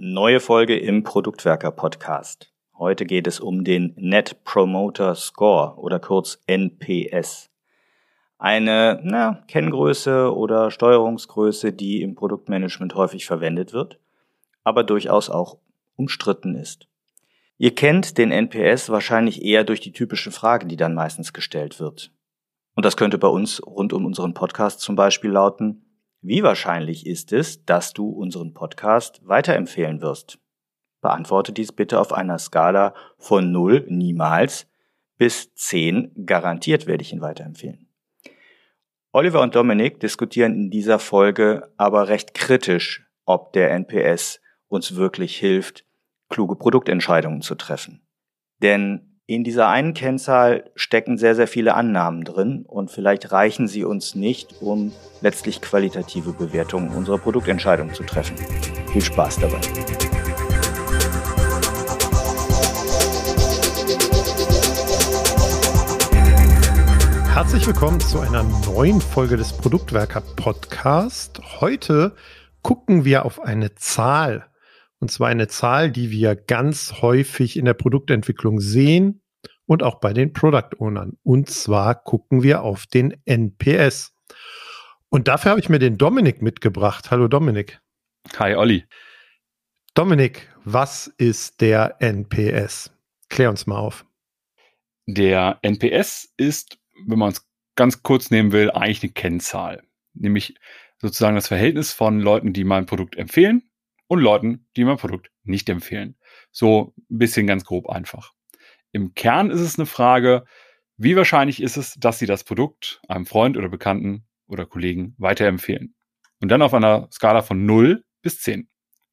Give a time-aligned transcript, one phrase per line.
[0.00, 2.52] Neue Folge im Produktwerker Podcast.
[2.78, 7.50] Heute geht es um den Net Promoter Score oder kurz NPS.
[8.38, 13.98] Eine na, Kenngröße oder Steuerungsgröße, die im Produktmanagement häufig verwendet wird,
[14.62, 15.58] aber durchaus auch
[15.96, 16.86] umstritten ist.
[17.56, 22.12] Ihr kennt den NPS wahrscheinlich eher durch die typische Frage, die dann meistens gestellt wird.
[22.76, 25.87] Und das könnte bei uns rund um unseren Podcast zum Beispiel lauten,
[26.20, 30.38] wie wahrscheinlich ist es, dass du unseren Podcast weiterempfehlen wirst?
[31.00, 34.66] Beantworte dies bitte auf einer Skala von 0 niemals
[35.16, 37.88] bis 10 garantiert werde ich ihn weiterempfehlen.
[39.12, 45.36] Oliver und Dominik diskutieren in dieser Folge aber recht kritisch, ob der NPS uns wirklich
[45.36, 45.84] hilft,
[46.28, 48.06] kluge Produktentscheidungen zu treffen.
[48.62, 53.84] Denn in dieser einen Kennzahl stecken sehr, sehr viele Annahmen drin und vielleicht reichen sie
[53.84, 58.36] uns nicht, um letztlich qualitative Bewertungen unserer Produktentscheidung zu treffen.
[58.90, 59.60] Viel Spaß dabei.
[67.34, 71.42] Herzlich willkommen zu einer neuen Folge des Produktwerker Podcast.
[71.60, 72.12] Heute
[72.62, 74.46] gucken wir auf eine Zahl,
[75.00, 79.22] und zwar eine Zahl, die wir ganz häufig in der Produktentwicklung sehen
[79.66, 81.16] und auch bei den Product Ownern.
[81.22, 84.14] Und zwar gucken wir auf den NPS.
[85.08, 87.10] Und dafür habe ich mir den Dominik mitgebracht.
[87.10, 87.80] Hallo Dominik.
[88.38, 88.84] Hi Olli.
[89.94, 92.92] Dominik, was ist der NPS?
[93.28, 94.04] Klär uns mal auf.
[95.06, 99.82] Der NPS ist, wenn man es ganz kurz nehmen will, eigentlich eine Kennzahl.
[100.12, 100.56] Nämlich
[101.00, 103.67] sozusagen das Verhältnis von Leuten, die mein Produkt empfehlen
[104.08, 106.16] und Leuten, die mein Produkt nicht empfehlen.
[106.50, 108.32] So ein bisschen ganz grob einfach.
[108.90, 110.44] Im Kern ist es eine Frage,
[110.96, 115.94] wie wahrscheinlich ist es, dass Sie das Produkt einem Freund oder Bekannten oder Kollegen weiterempfehlen?
[116.40, 118.68] Und dann auf einer Skala von 0 bis 10.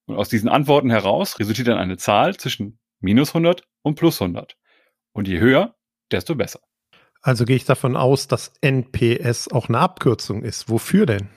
[0.05, 4.57] Und aus diesen Antworten heraus resultiert dann eine Zahl zwischen minus 100 und plus 100.
[5.11, 5.75] Und je höher,
[6.11, 6.61] desto besser.
[7.21, 10.69] Also gehe ich davon aus, dass NPS auch eine Abkürzung ist.
[10.69, 11.29] Wofür denn?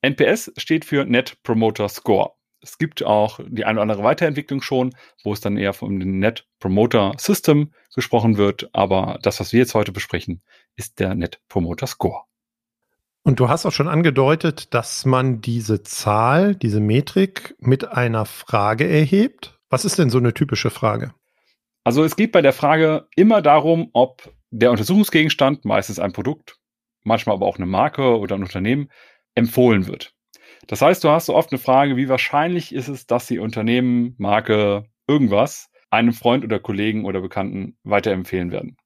[0.00, 2.37] NPS steht für Net Promoter Score.
[2.68, 6.46] Es gibt auch die eine oder andere Weiterentwicklung schon, wo es dann eher vom Net
[6.60, 8.68] Promoter System gesprochen wird.
[8.74, 10.42] Aber das, was wir jetzt heute besprechen,
[10.76, 12.24] ist der Net Promoter Score.
[13.22, 18.86] Und du hast auch schon angedeutet, dass man diese Zahl, diese Metrik mit einer Frage
[18.86, 19.58] erhebt.
[19.70, 21.14] Was ist denn so eine typische Frage?
[21.84, 26.58] Also es geht bei der Frage immer darum, ob der Untersuchungsgegenstand, meistens ein Produkt,
[27.02, 28.90] manchmal aber auch eine Marke oder ein Unternehmen,
[29.34, 30.14] empfohlen wird.
[30.66, 34.14] Das heißt, du hast so oft eine Frage, wie wahrscheinlich ist es, dass die Unternehmen,
[34.18, 38.76] Marke, irgendwas einem Freund oder Kollegen oder Bekannten weiterempfehlen werden.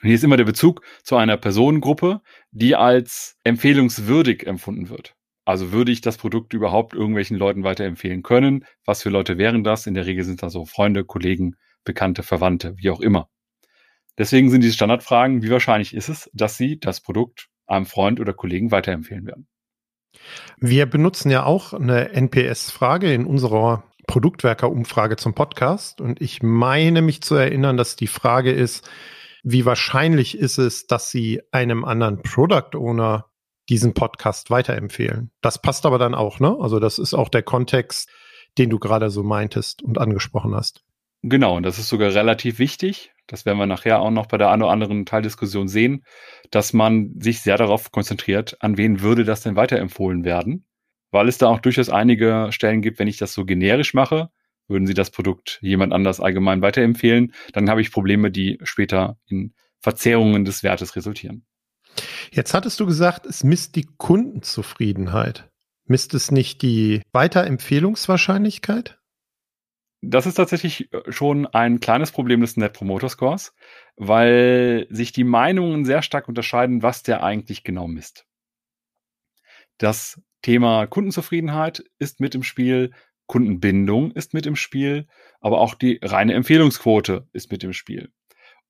[0.00, 5.14] Und hier ist immer der Bezug zu einer Personengruppe, die als empfehlungswürdig empfunden wird.
[5.44, 8.64] Also würde ich das Produkt überhaupt irgendwelchen Leuten weiterempfehlen können?
[8.84, 9.86] Was für Leute wären das?
[9.86, 13.28] In der Regel sind das so Freunde, Kollegen, Bekannte, Verwandte, wie auch immer.
[14.18, 18.34] Deswegen sind diese Standardfragen, wie wahrscheinlich ist es, dass Sie das Produkt einem Freund oder
[18.34, 19.48] Kollegen weiterempfehlen werden?
[20.58, 26.00] Wir benutzen ja auch eine NPS-Frage in unserer Produktwerker-Umfrage zum Podcast.
[26.00, 28.88] Und ich meine mich zu erinnern, dass die Frage ist,
[29.42, 33.26] wie wahrscheinlich ist es, dass Sie einem anderen Product Owner
[33.68, 35.30] diesen Podcast weiterempfehlen?
[35.40, 36.56] Das passt aber dann auch, ne?
[36.60, 38.08] Also das ist auch der Kontext,
[38.58, 40.84] den du gerade so meintest und angesprochen hast.
[41.22, 43.11] Genau, und das ist sogar relativ wichtig.
[43.26, 46.04] Das werden wir nachher auch noch bei der einen oder anderen Teildiskussion sehen,
[46.50, 50.66] dass man sich sehr darauf konzentriert, an wen würde das denn weiterempfohlen werden.
[51.10, 54.30] Weil es da auch durchaus einige Stellen gibt, wenn ich das so generisch mache,
[54.68, 59.54] würden Sie das Produkt jemand anders allgemein weiterempfehlen, dann habe ich Probleme, die später in
[59.80, 61.44] Verzerrungen des Wertes resultieren.
[62.30, 65.50] Jetzt hattest du gesagt, es misst die Kundenzufriedenheit.
[65.84, 68.98] Misst es nicht die Weiterempfehlungswahrscheinlichkeit?
[70.02, 73.54] Das ist tatsächlich äh, schon ein kleines Problem des Net Promoter Scores,
[73.96, 78.26] weil sich die Meinungen sehr stark unterscheiden, was der eigentlich genau misst.
[79.78, 82.92] Das Thema Kundenzufriedenheit ist mit im Spiel,
[83.26, 85.06] Kundenbindung ist mit im Spiel,
[85.40, 88.10] aber auch die reine Empfehlungsquote ist mit im Spiel.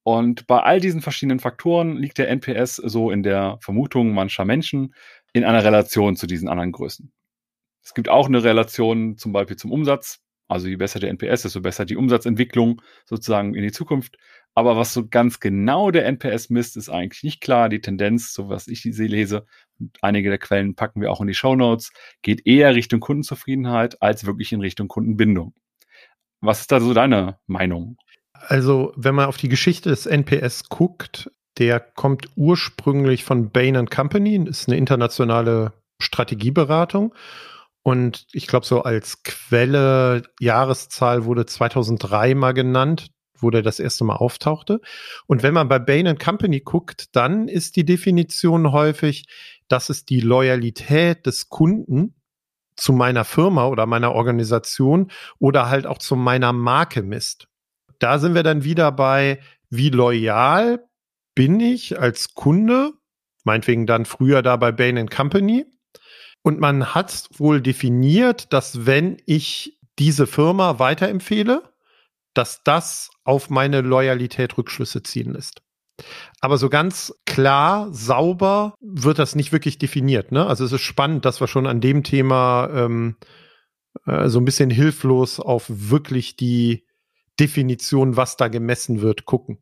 [0.04, 4.94] Und bei all diesen verschiedenen Faktoren liegt der NPS so in der Vermutung mancher Menschen
[5.32, 7.12] in einer Relation zu diesen anderen Größen.
[7.82, 10.21] Es gibt auch eine Relation zum Beispiel zum Umsatz.
[10.52, 14.18] Also je besser der NPS, desto besser die Umsatzentwicklung sozusagen in die Zukunft.
[14.54, 17.70] Aber was so ganz genau der NPS misst, ist eigentlich nicht klar.
[17.70, 19.46] Die Tendenz, so was ich sie lese,
[20.02, 21.90] einige der Quellen packen wir auch in die Show Notes,
[22.20, 25.54] geht eher Richtung Kundenzufriedenheit als wirklich in Richtung Kundenbindung.
[26.42, 27.96] Was ist da so deine Meinung?
[28.34, 34.36] Also, wenn man auf die Geschichte des NPS guckt, der kommt ursprünglich von Bain Company,
[34.48, 37.14] ist eine internationale Strategieberatung
[37.82, 43.10] Und ich glaube, so als Quelle, Jahreszahl wurde 2003 mal genannt,
[43.42, 44.80] wo der das erste Mal auftauchte.
[45.26, 49.26] Und wenn man bei Bain Company guckt, dann ist die Definition häufig,
[49.68, 52.14] dass es die Loyalität des Kunden
[52.76, 57.48] zu meiner Firma oder meiner Organisation oder halt auch zu meiner Marke misst.
[57.98, 59.40] Da sind wir dann wieder bei,
[59.70, 60.84] wie loyal
[61.34, 62.92] bin ich als Kunde,
[63.44, 65.66] meinetwegen dann früher da bei Bain Company.
[66.42, 71.62] Und man hat wohl definiert, dass wenn ich diese Firma weiterempfehle,
[72.34, 75.62] dass das auf meine Loyalität Rückschlüsse ziehen lässt.
[76.40, 80.32] Aber so ganz klar, sauber wird das nicht wirklich definiert.
[80.32, 80.46] Ne?
[80.46, 83.16] Also es ist spannend, dass wir schon an dem Thema ähm,
[84.06, 86.86] äh, so ein bisschen hilflos auf wirklich die
[87.38, 89.58] Definition, was da gemessen wird, gucken.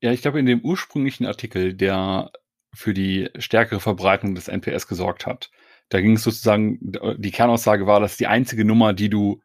[0.00, 2.32] Ja, ich glaube, in dem ursprünglichen Artikel, der
[2.74, 5.50] für die stärkere Verbreitung des NPS gesorgt hat,
[5.90, 6.78] da ging es sozusagen,
[7.18, 9.40] die Kernaussage war, das ist die einzige Nummer, die du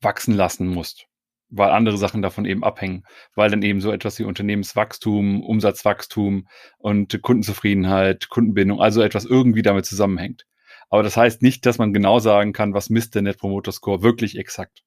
[0.00, 1.08] wachsen lassen musst
[1.48, 3.04] weil andere Sachen davon eben abhängen,
[3.34, 6.48] weil dann eben so etwas wie Unternehmenswachstum, Umsatzwachstum
[6.78, 10.46] und Kundenzufriedenheit, Kundenbindung, also etwas irgendwie damit zusammenhängt.
[10.88, 14.02] Aber das heißt nicht, dass man genau sagen kann, was misst der Net Promoter Score
[14.02, 14.82] wirklich exakt.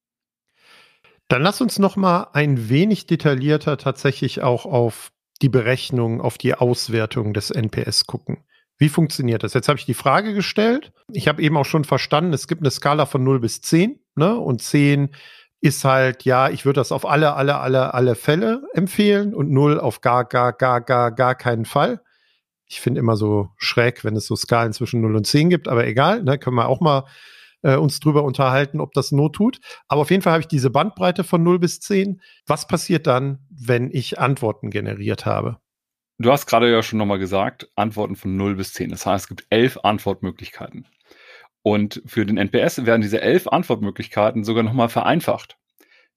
[1.28, 5.12] Dann lass uns noch mal ein wenig detaillierter tatsächlich auch auf
[5.42, 8.44] die Berechnung, auf die Auswertung des NPS gucken.
[8.80, 9.54] Wie funktioniert das?
[9.54, 10.94] Jetzt habe ich die Frage gestellt.
[11.12, 14.40] Ich habe eben auch schon verstanden, es gibt eine Skala von 0 bis 10, ne?
[14.40, 15.10] Und 10
[15.60, 19.82] ist halt, ja, ich würde das auf alle, alle, alle, alle Fälle empfehlen und null
[19.82, 22.02] auf gar, gar, gar, gar, gar keinen Fall.
[22.66, 25.86] Ich finde immer so schräg, wenn es so Skalen zwischen 0 und 10 gibt, aber
[25.86, 27.04] egal, ne, können wir auch mal
[27.64, 29.60] äh, uns drüber unterhalten, ob das Not tut.
[29.90, 32.22] Aber auf jeden Fall habe ich diese Bandbreite von 0 bis 10.
[32.48, 35.58] Was passiert dann, wenn ich Antworten generiert habe?
[36.22, 38.90] Du hast gerade ja schon nochmal gesagt, Antworten von 0 bis 10.
[38.90, 40.86] Das heißt, es gibt elf Antwortmöglichkeiten.
[41.62, 45.58] Und für den NPS werden diese elf Antwortmöglichkeiten sogar nochmal vereinfacht.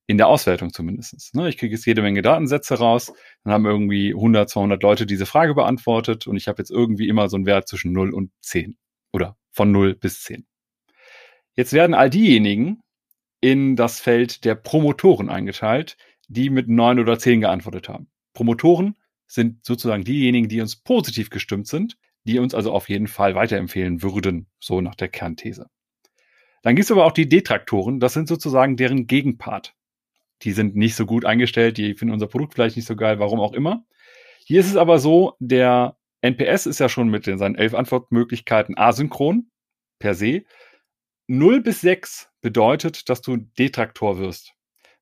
[0.09, 1.35] In der Auswertung zumindest.
[1.37, 3.13] Ne, ich kriege jetzt jede Menge Datensätze raus,
[3.45, 7.29] dann haben irgendwie 100, 200 Leute diese Frage beantwortet und ich habe jetzt irgendwie immer
[7.29, 8.77] so einen Wert zwischen 0 und 10
[9.13, 10.45] oder von 0 bis 10.
[11.55, 12.81] Jetzt werden all diejenigen
[13.41, 15.97] in das Feld der Promotoren eingeteilt,
[16.27, 18.09] die mit 9 oder 10 geantwortet haben.
[18.35, 18.97] Promotoren
[19.33, 24.03] sind sozusagen diejenigen, die uns positiv gestimmt sind, die uns also auf jeden Fall weiterempfehlen
[24.03, 25.71] würden, so nach der Kernthese.
[26.63, 29.75] Dann gibt es aber auch die Detraktoren, das sind sozusagen deren Gegenpart.
[30.43, 33.41] Die sind nicht so gut eingestellt, die finden unser Produkt vielleicht nicht so geil, warum
[33.41, 33.87] auch immer.
[34.45, 39.51] Hier ist es aber so, der NPS ist ja schon mit seinen elf Antwortmöglichkeiten asynchron
[39.99, 40.45] per se.
[41.27, 44.55] 0 bis 6 bedeutet, dass du Detraktor wirst.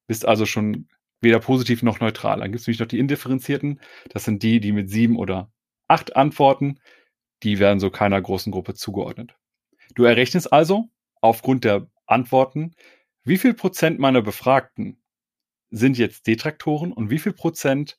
[0.07, 0.89] Bist also schon
[1.21, 2.41] weder positiv noch neutral.
[2.41, 3.81] Dann gibt es nämlich noch die indifferenzierten.
[4.09, 5.53] Das sind die, die mit sieben oder
[5.89, 6.79] acht Antworten
[7.43, 9.35] die werden so keiner großen Gruppe zugeordnet.
[9.95, 10.89] Du errechnest also
[11.21, 12.75] aufgrund der Antworten,
[13.25, 15.03] wie viel Prozent meiner Befragten
[15.71, 17.99] sind jetzt Detraktoren und wie viel Prozent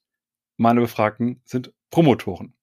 [0.57, 2.56] meiner Befragten sind Promotoren.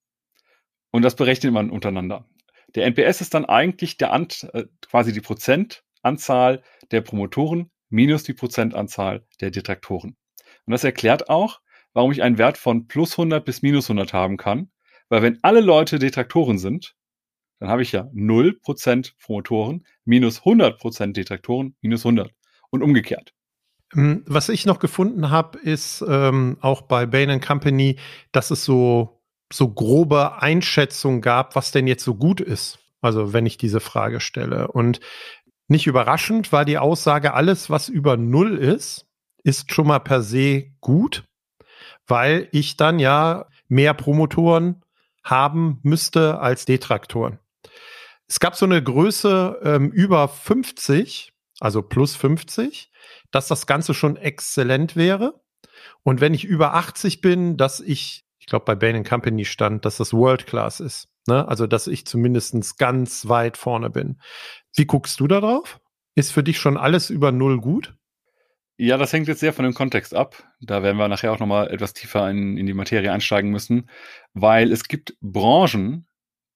[0.90, 2.28] Und das berechnet man untereinander.
[2.74, 8.34] Der NPS ist dann eigentlich der Ant, äh, quasi die Prozentanzahl der Promotoren minus die
[8.34, 10.16] Prozentanzahl der Detraktoren.
[10.68, 11.62] Und das erklärt auch,
[11.94, 14.70] warum ich einen Wert von plus 100 bis minus 100 haben kann,
[15.08, 16.94] weil wenn alle Leute Detraktoren sind,
[17.58, 22.30] dann habe ich ja 0% Promotoren minus 100% Detraktoren minus 100
[22.68, 23.32] und umgekehrt.
[23.94, 27.96] Ähm, was ich noch gefunden habe, ist ähm, auch bei Bain Company,
[28.30, 32.78] dass es so, so grobe Einschätzungen gab, was denn jetzt so gut ist.
[33.00, 34.68] Also wenn ich diese Frage stelle.
[34.68, 35.00] Und
[35.66, 39.07] nicht überraschend war die Aussage, alles, was über Null ist,
[39.48, 41.24] ist schon mal per se gut,
[42.06, 44.84] weil ich dann ja mehr Promotoren
[45.24, 47.38] haben müsste als Detraktoren.
[48.26, 52.92] Es gab so eine Größe ähm, über 50, also plus 50,
[53.30, 55.40] dass das Ganze schon exzellent wäre.
[56.02, 59.96] Und wenn ich über 80 bin, dass ich, ich glaube bei Bain Company stand, dass
[59.96, 61.08] das World Class ist.
[61.26, 61.48] Ne?
[61.48, 64.20] Also dass ich zumindest ganz weit vorne bin.
[64.74, 65.80] Wie guckst du da drauf?
[66.14, 67.97] Ist für dich schon alles über Null gut?
[68.80, 70.44] Ja, das hängt jetzt sehr von dem Kontext ab.
[70.60, 73.90] Da werden wir nachher auch nochmal etwas tiefer in, in die Materie einsteigen müssen,
[74.34, 76.06] weil es gibt Branchen,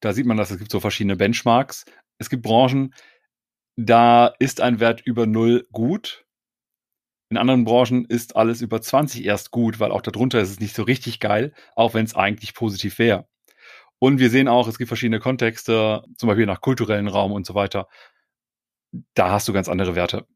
[0.00, 1.84] da sieht man das, es gibt so verschiedene Benchmarks.
[2.18, 2.94] Es gibt Branchen,
[3.76, 6.24] da ist ein Wert über null gut.
[7.28, 10.76] In anderen Branchen ist alles über 20 erst gut, weil auch darunter ist es nicht
[10.76, 13.26] so richtig geil, auch wenn es eigentlich positiv wäre.
[13.98, 17.54] Und wir sehen auch, es gibt verschiedene Kontexte, zum Beispiel nach kulturellen Raum und so
[17.56, 17.88] weiter.
[19.14, 20.26] Da hast du ganz andere Werte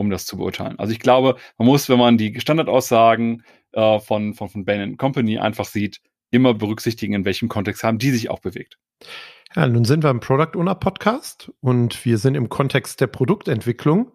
[0.00, 0.78] um das zu beurteilen.
[0.78, 5.38] Also ich glaube, man muss, wenn man die Standardaussagen äh, von, von, von Bain Company
[5.38, 8.78] einfach sieht, immer berücksichtigen, in welchem Kontext haben die sich auch bewegt.
[9.54, 14.12] Ja, nun sind wir im Product Owner Podcast und wir sind im Kontext der Produktentwicklung.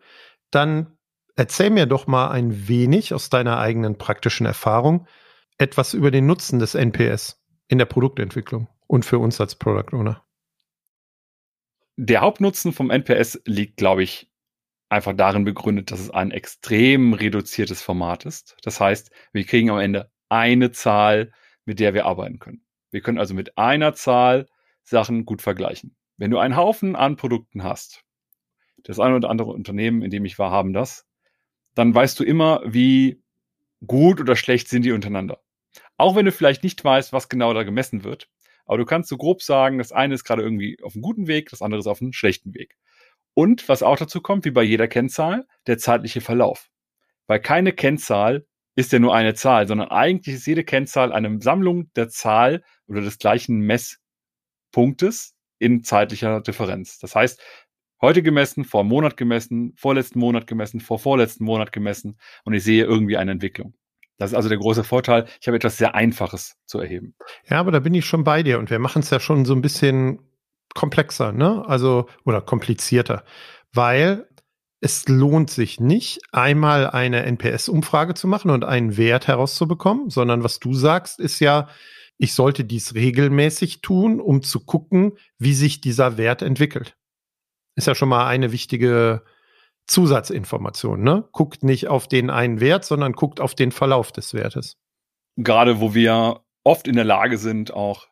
[0.50, 0.98] Dann
[1.36, 5.08] erzähl mir doch mal ein wenig aus deiner eigenen praktischen Erfahrung
[5.58, 10.24] etwas über den Nutzen des NPS in der Produktentwicklung und für uns als Product Owner.
[11.98, 14.30] Der Hauptnutzen vom NPS liegt, glaube ich,
[14.90, 18.56] einfach darin begründet, dass es ein extrem reduziertes Format ist.
[18.64, 21.32] Das heißt, wir kriegen am Ende eine Zahl,
[21.66, 22.66] mit der wir arbeiten können.
[22.92, 24.48] Wir können also mit einer Zahl
[24.84, 25.96] Sachen gut vergleichen.
[26.18, 28.04] Wenn du einen Haufen an Produkten hast,
[28.84, 31.06] das eine oder andere Unternehmen, in dem ich war, haben das,
[31.74, 33.22] dann weißt du immer, wie
[33.86, 35.42] gut oder schlecht sind die untereinander.
[35.98, 38.30] Auch wenn du vielleicht nicht weißt, was genau da gemessen wird,
[38.66, 41.50] aber du kannst so grob sagen, das eine ist gerade irgendwie auf einem guten Weg,
[41.50, 42.76] das andere ist auf einem schlechten Weg.
[43.36, 46.70] Und was auch dazu kommt, wie bei jeder Kennzahl, der zeitliche Verlauf.
[47.28, 51.92] Weil keine Kennzahl ist ja nur eine Zahl, sondern eigentlich ist jede Kennzahl eine Sammlung
[51.96, 54.00] der Zahl oder des gleichen Mess
[54.72, 57.00] Punktes in zeitlicher Differenz.
[57.00, 57.42] Das heißt,
[58.02, 62.64] heute gemessen, vor einem Monat gemessen, vorletzten Monat gemessen, vor vorletzten Monat gemessen und ich
[62.64, 63.74] sehe irgendwie eine Entwicklung.
[64.18, 65.26] Das ist also der große Vorteil.
[65.42, 67.16] Ich habe etwas sehr Einfaches zu erheben.
[67.50, 69.54] Ja, aber da bin ich schon bei dir und wir machen es ja schon so
[69.54, 70.20] ein bisschen
[70.76, 71.64] komplexer, ne?
[71.66, 73.24] Also, oder komplizierter,
[73.74, 74.28] weil
[74.82, 80.60] es lohnt sich nicht, einmal eine NPS-Umfrage zu machen und einen Wert herauszubekommen, sondern was
[80.60, 81.70] du sagst, ist ja,
[82.20, 86.96] ich sollte dies regelmäßig tun, um zu gucken, wie sich dieser Wert entwickelt.
[87.76, 89.24] Ist ja schon mal eine wichtige
[89.88, 91.02] Zusatzinformation.
[91.02, 91.28] Ne?
[91.32, 94.78] Guckt nicht auf den einen Wert, sondern guckt auf den Verlauf des Wertes.
[95.36, 98.08] Gerade wo wir oft in der Lage sind, auch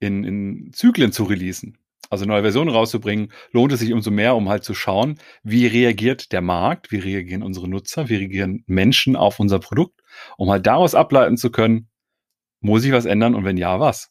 [0.00, 1.78] in, in Zyklen zu releasen,
[2.10, 6.32] also neue Versionen rauszubringen, lohnt es sich umso mehr, um halt zu schauen, wie reagiert
[6.32, 10.00] der Markt, wie reagieren unsere Nutzer, wie reagieren Menschen auf unser Produkt,
[10.36, 11.88] um halt daraus ableiten zu können,
[12.60, 14.10] muss ich was ändern und wenn ja, was?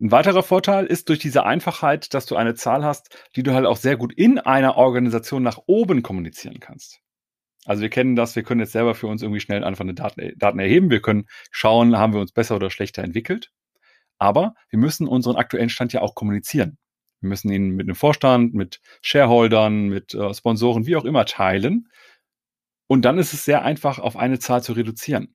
[0.00, 3.66] Ein weiterer Vorteil ist durch diese Einfachheit, dass du eine Zahl hast, die du halt
[3.66, 7.00] auch sehr gut in einer Organisation nach oben kommunizieren kannst.
[7.66, 10.32] Also wir kennen das, wir können jetzt selber für uns irgendwie schnell einfach eine Daten,
[10.38, 13.50] Daten erheben, wir können schauen, haben wir uns besser oder schlechter entwickelt.
[14.20, 16.78] Aber wir müssen unseren aktuellen Stand ja auch kommunizieren.
[17.20, 21.88] Wir müssen ihn mit einem Vorstand, mit Shareholdern, mit äh, Sponsoren, wie auch immer teilen.
[22.86, 25.34] Und dann ist es sehr einfach, auf eine Zahl zu reduzieren.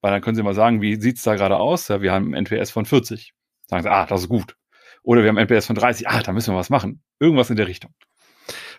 [0.00, 1.88] Weil dann können Sie mal sagen, wie sieht's da gerade aus?
[1.88, 3.34] Ja, wir haben einen NPS von 40.
[3.66, 4.56] Sagen Sie, ah, das ist gut.
[5.02, 6.08] Oder wir haben einen NPS von 30.
[6.08, 7.02] Ah, da müssen wir was machen.
[7.18, 7.92] Irgendwas in der Richtung.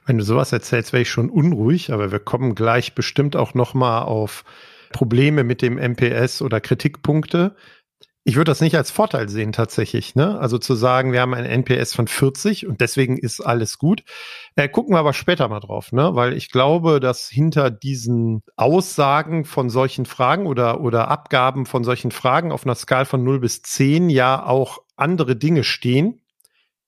[0.05, 3.73] Wenn du sowas erzählst, wäre ich schon unruhig, aber wir kommen gleich bestimmt auch noch
[3.73, 4.43] mal auf
[4.91, 7.55] Probleme mit dem MPS oder Kritikpunkte.
[8.23, 10.13] Ich würde das nicht als Vorteil sehen tatsächlich.
[10.13, 10.39] Ne?
[10.39, 14.03] Also zu sagen, wir haben ein NPS von 40 und deswegen ist alles gut.
[14.55, 16.13] Äh, gucken wir aber später mal drauf, ne?
[16.13, 22.11] weil ich glaube, dass hinter diesen Aussagen von solchen Fragen oder, oder Abgaben von solchen
[22.11, 26.21] Fragen auf einer Skala von 0 bis 10 ja auch andere Dinge stehen,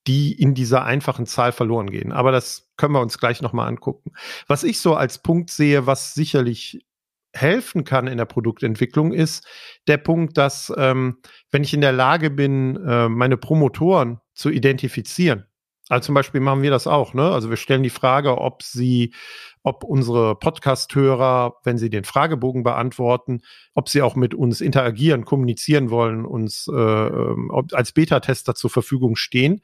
[0.05, 2.11] die in dieser einfachen Zahl verloren gehen.
[2.11, 4.11] Aber das können wir uns gleich nochmal angucken.
[4.47, 6.85] Was ich so als Punkt sehe, was sicherlich
[7.33, 9.45] helfen kann in der Produktentwicklung, ist
[9.87, 11.17] der Punkt, dass ähm,
[11.51, 15.45] wenn ich in der Lage bin, äh, meine Promotoren zu identifizieren,
[15.89, 17.29] also zum Beispiel machen wir das auch, ne?
[17.29, 19.13] Also wir stellen die Frage, ob sie,
[19.63, 23.41] ob unsere Podcast-Hörer, wenn sie den Fragebogen beantworten,
[23.73, 29.17] ob sie auch mit uns interagieren, kommunizieren wollen, uns äh, ähm, als Beta-Tester zur Verfügung
[29.17, 29.61] stehen,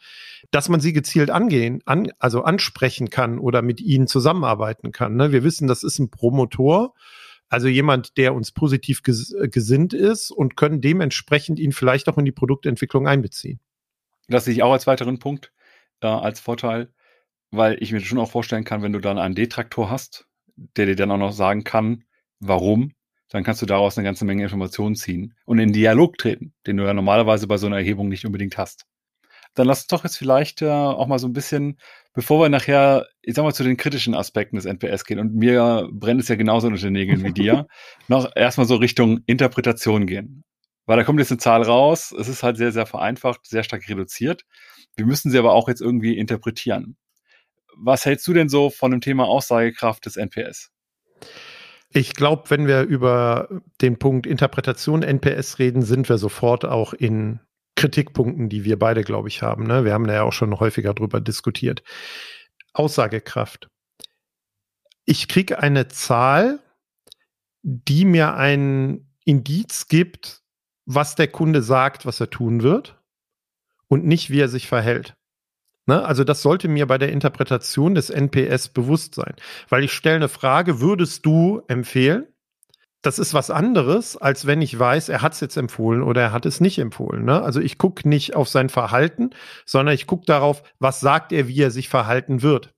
[0.52, 5.16] dass man sie gezielt angehen, an, also ansprechen kann oder mit ihnen zusammenarbeiten kann.
[5.16, 5.32] Ne?
[5.32, 6.96] Wir wissen, das ist ein Promotor
[7.50, 12.18] also jemand, der uns positiv ges äh, gesinnt ist und können dementsprechend ihn vielleicht auch
[12.18, 13.60] in die Produktentwicklung einbeziehen.
[14.28, 15.52] Das sehe ich auch als weiteren Punkt,
[16.02, 16.94] äh, als Vorteil,
[17.52, 20.96] weil ich mir schon auch vorstellen kann, wenn du dann einen Detraktor hast, der dir
[20.96, 22.04] dann auch noch sagen kann,
[22.40, 22.94] warum,
[23.30, 26.86] dann kannst du daraus eine ganze Menge Informationen ziehen und in Dialog treten, den du
[26.86, 28.86] ja normalerweise bei so einer Erhebung nicht unbedingt hast.
[29.60, 31.78] Dann lass uns doch jetzt vielleicht äh, auch mal so ein bisschen
[32.14, 35.88] bevor wir nachher, ich sag mal, zu den kritischen Aspekten des NPS gehen, und mir
[35.92, 37.68] brennt es ja genauso unter den Nägeln wie dir,
[38.08, 40.44] noch erstmal so Richtung Interpretation gehen.
[40.86, 43.88] Weil da kommt jetzt eine Zahl raus, es ist halt sehr, sehr vereinfacht, sehr stark
[43.88, 44.44] reduziert.
[44.96, 46.98] Wir müssen sie aber auch jetzt irgendwie interpretieren.
[47.78, 50.72] Was hältst du denn so von dem Thema Aussagekraft des NPS?
[51.92, 57.40] Ich glaube, wenn wir über den Punkt Interpretation NPS reden, sind wir sofort auch in
[57.80, 59.64] Kritikpunkten, die wir beide, glaube ich, haben.
[59.64, 59.86] Ne?
[59.86, 61.82] Wir haben da ja auch schon häufiger drüber diskutiert.
[62.74, 63.70] Aussagekraft.
[65.06, 66.60] Ich kriege eine Zahl,
[67.62, 70.42] die mir ein Indiz gibt,
[70.86, 73.02] was der Kunde sagt, was er tun wird
[73.88, 75.16] und nicht, wie er sich verhält.
[75.86, 76.04] Ne?
[76.06, 79.36] Also das sollte mir bei der Interpretation des NPS bewusst sein,
[79.70, 82.28] weil ich stelle eine Frage, würdest du empfehlen?
[83.02, 86.32] Das ist was anderes, als wenn ich weiß, er hat es jetzt empfohlen oder er
[86.32, 87.24] hat es nicht empfohlen.
[87.24, 87.42] Ne?
[87.42, 89.30] Also ich gucke nicht auf sein Verhalten,
[89.66, 92.74] sondern ich gucke darauf, was sagt er, wie er sich verhalten wird.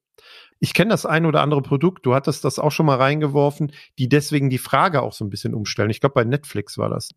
[0.59, 4.09] Ich kenne das ein oder andere Produkt, du hattest das auch schon mal reingeworfen, die
[4.09, 5.89] deswegen die Frage auch so ein bisschen umstellen.
[5.89, 7.09] Ich glaube, bei Netflix war das.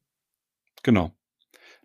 [0.82, 1.12] Genau.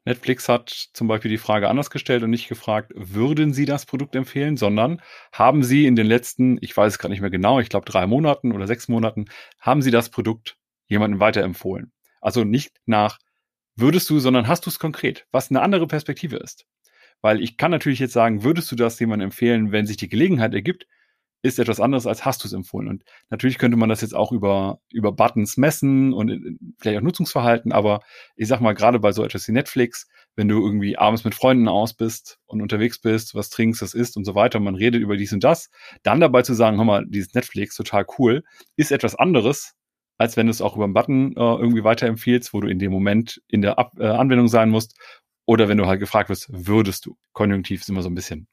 [0.05, 4.15] Netflix hat zum Beispiel die Frage anders gestellt und nicht gefragt, würden Sie das Produkt
[4.15, 5.01] empfehlen, sondern
[5.33, 8.07] haben Sie in den letzten, ich weiß es gerade nicht mehr genau, ich glaube drei
[8.07, 9.25] Monaten oder sechs Monaten,
[9.59, 10.58] haben Sie das Produkt
[10.89, 11.93] jemandem weiterempfohlen?
[12.21, 13.19] Also nicht nach
[13.75, 16.65] würdest du, sondern hast du es konkret, was eine andere Perspektive ist.
[17.21, 20.53] Weil ich kann natürlich jetzt sagen, würdest du das jemandem empfehlen, wenn sich die Gelegenheit
[20.53, 20.85] ergibt,
[21.41, 22.89] ist etwas anderes, als hast du es empfohlen.
[22.89, 26.39] Und natürlich könnte man das jetzt auch über, über Buttons messen und äh,
[26.79, 28.01] vielleicht auch Nutzungsverhalten, aber
[28.35, 31.67] ich sag mal, gerade bei so etwas wie Netflix, wenn du irgendwie abends mit Freunden
[31.67, 35.15] aus bist und unterwegs bist, was trinkst, was isst und so weiter, man redet über
[35.15, 35.69] dies und das,
[36.03, 38.43] dann dabei zu sagen, hör mal, dieses Netflix, total cool,
[38.75, 39.75] ist etwas anderes,
[40.19, 42.91] als wenn du es auch über einen Button äh, irgendwie weiterempfiehlst, wo du in dem
[42.91, 44.95] Moment in der Ab äh, Anwendung sein musst,
[45.47, 47.17] oder wenn du halt gefragt wirst, würdest du.
[47.33, 48.47] Konjunktiv ist immer so ein bisschen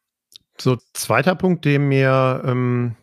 [0.60, 2.96] so, zweiter Punkt, der mir ähm,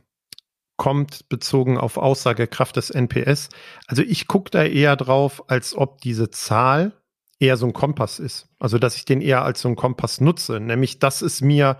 [0.77, 3.49] kommt, bezogen auf Aussagekraft des NPS.
[3.87, 6.93] Also ich gucke da eher drauf, als ob diese Zahl
[7.39, 8.49] eher so ein Kompass ist.
[8.59, 10.59] Also dass ich den eher als so ein Kompass nutze.
[10.59, 11.77] Nämlich, dass es mir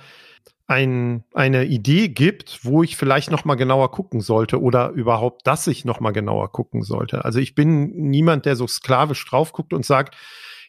[0.66, 5.68] ein, eine Idee gibt, wo ich vielleicht noch mal genauer gucken sollte oder überhaupt, dass
[5.68, 7.26] ich noch mal genauer gucken sollte.
[7.26, 10.16] Also ich bin niemand, der so sklavisch drauf guckt und sagt,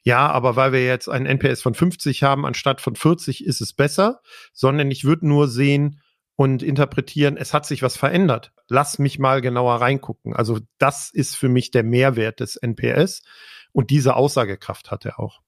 [0.03, 3.73] ja, aber weil wir jetzt einen NPS von 50 haben anstatt von 40 ist es
[3.73, 4.21] besser,
[4.53, 6.01] sondern ich würde nur sehen
[6.37, 8.53] und interpretieren, es hat sich was verändert.
[8.69, 10.35] Lass mich mal genauer reingucken.
[10.35, 13.23] Also das ist für mich der Mehrwert des NPS
[13.73, 15.41] und diese Aussagekraft hat er auch.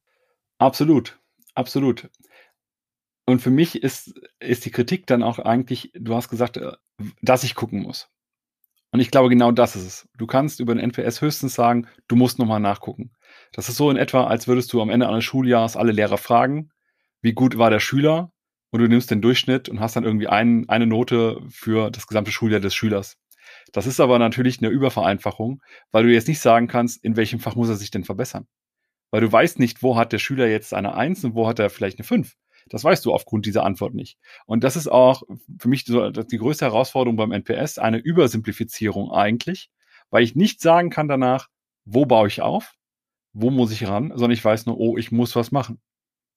[0.59, 1.19] Absolut,
[1.55, 2.09] absolut.
[3.27, 6.73] Und für mich ist, ist die Kritik dann auch eigentlich, du hast gesagt, äh,
[7.21, 8.09] dass ich gucken muss.
[8.93, 10.09] Und ich glaube, genau das ist es.
[10.17, 13.11] Du kannst über den NPS höchstens sagen, du musst nochmal nachgucken.
[13.53, 16.71] Das ist so in etwa, als würdest du am Ende eines Schuljahres alle Lehrer fragen,
[17.21, 18.33] wie gut war der Schüler?
[18.71, 22.31] Und du nimmst den Durchschnitt und hast dann irgendwie ein, eine Note für das gesamte
[22.31, 23.17] Schuljahr des Schülers.
[23.73, 27.57] Das ist aber natürlich eine Übervereinfachung, weil du jetzt nicht sagen kannst, in welchem Fach
[27.57, 28.47] muss er sich denn verbessern.
[29.11, 31.71] Weil du weißt nicht, wo hat der Schüler jetzt eine Eins und wo hat er
[31.71, 32.35] vielleicht eine Fünf.
[32.69, 34.19] Das weißt du aufgrund dieser Antwort nicht.
[34.45, 35.23] Und das ist auch
[35.59, 39.71] für mich die größte Herausforderung beim NPS, eine Übersimplifizierung eigentlich,
[40.11, 41.49] weil ich nicht sagen kann danach,
[41.85, 42.75] wo baue ich auf,
[43.33, 45.81] wo muss ich ran, sondern ich weiß nur, oh, ich muss was machen.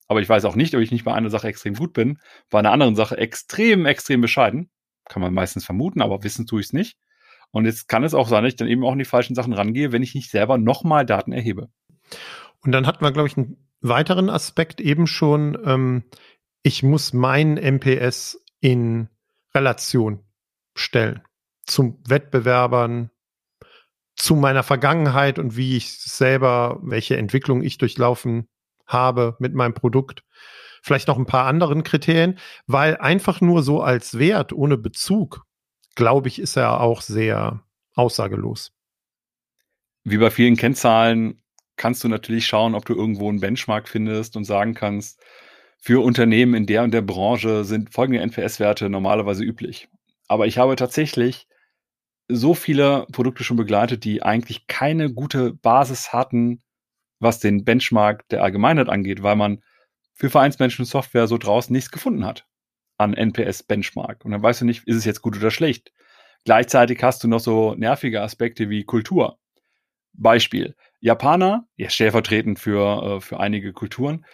[0.08, 2.60] Aber ich weiß auch nicht, ob ich nicht bei einer Sache extrem gut bin, bei
[2.60, 4.70] einer anderen Sache extrem, extrem bescheiden.
[5.06, 6.98] Kann man meistens vermuten, aber wissen tue ich es nicht.
[7.52, 9.54] Und jetzt kann es auch sein, dass ich dann eben auch in die falschen Sachen
[9.54, 11.70] rangehe, wenn ich nicht selber nochmal Daten erhebe.
[12.62, 15.58] Und dann hatten wir, glaube ich, einen weiteren Aspekt eben schon.
[15.66, 16.04] Ähm,
[16.64, 19.10] ich muss meinen MPS in
[19.54, 20.24] Relation
[20.76, 21.22] stellen
[21.66, 23.12] zu Wettbewerbern,
[24.16, 28.50] zu meiner Vergangenheit und wie ich selber, welche Entwicklung ich durchlaufen
[28.86, 30.24] habe mit meinem Produkt.
[30.82, 35.46] Vielleicht noch ein paar anderen Kriterien, weil einfach nur so als Wert ohne Bezug,
[35.96, 37.64] glaube ich, ist er auch sehr
[37.96, 38.74] aussagelos.
[40.04, 41.42] Wie bei vielen Kennzahlen
[41.80, 45.20] kannst du natürlich schauen, ob du irgendwo einen Benchmark findest und sagen kannst,
[45.80, 49.88] für Unternehmen in der und der Branche sind folgende NPS-Werte normalerweise üblich.
[50.28, 51.48] Aber ich habe tatsächlich
[52.28, 56.60] so viele Produkte schon begleitet, die eigentlich keine gute Basis hatten,
[57.20, 59.64] was den Benchmark der Allgemeinheit angeht, weil man
[60.14, 62.46] für Vereinsmenschen Software so draußen nichts gefunden hat
[62.98, 64.26] an NPS-Benchmark.
[64.26, 65.94] Und dann weißt du nicht, ist es jetzt gut oder schlecht.
[66.44, 69.40] Gleichzeitig hast du noch so nervige Aspekte wie Kultur.
[70.14, 70.76] Beispiel.
[71.00, 74.26] Japaner, ja, stellvertretend für, äh, für einige Kulturen,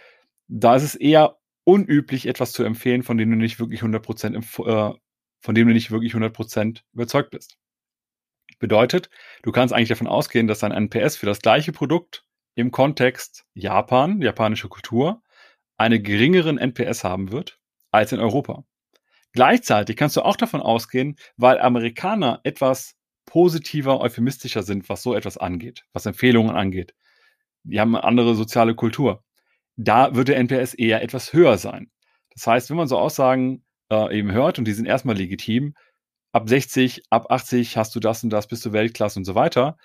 [0.47, 4.93] da ist es eher unüblich, etwas zu empfehlen, von dem du nicht wirklich 100%, äh,
[5.41, 7.57] von dem du nicht wirklich 100% überzeugt bist.
[8.59, 9.09] Bedeutet,
[9.43, 12.23] du kannst eigentlich davon ausgehen, dass dein NPS für das gleiche Produkt
[12.55, 15.21] im Kontext Japan, japanische Kultur,
[15.77, 17.59] einen geringeren NPS haben wird
[17.91, 18.63] als in Europa.
[19.33, 22.95] Gleichzeitig kannst du auch davon ausgehen, weil Amerikaner etwas
[23.35, 26.95] positiver, euphemistischer sind, was so etwas angeht, was Empfehlungen angeht.
[27.63, 29.25] Die haben eine andere soziale Kultur.
[29.75, 31.91] Da wird der NPS eher etwas höher sein.
[32.33, 35.73] Das heißt, wenn man so Aussagen äh, eben hört und die sind erstmal legitim,
[36.31, 39.75] ab 60, ab 80 hast du das und das, bist du Weltklasse und so weiter.